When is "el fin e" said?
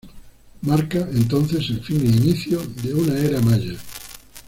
1.69-2.09